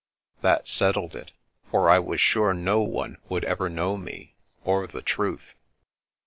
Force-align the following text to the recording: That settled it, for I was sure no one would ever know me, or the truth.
That 0.41 0.67
settled 0.67 1.15
it, 1.15 1.29
for 1.69 1.87
I 1.87 1.99
was 1.99 2.19
sure 2.19 2.55
no 2.55 2.81
one 2.81 3.17
would 3.29 3.43
ever 3.43 3.69
know 3.69 3.97
me, 3.97 4.33
or 4.65 4.87
the 4.87 5.03
truth. 5.03 5.53